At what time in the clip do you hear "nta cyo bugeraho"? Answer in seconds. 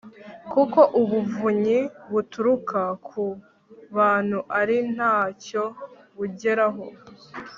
4.93-6.85